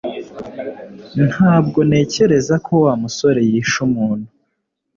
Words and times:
Ntabwo 1.29 1.79
ntekereza 1.89 2.55
ko 2.65 2.73
Wa 2.85 2.93
musore 3.01 3.39
yishe 3.49 3.77
umuntu 3.87 4.27